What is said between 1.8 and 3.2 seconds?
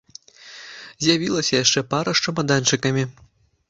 пара з чамаданчыкамі.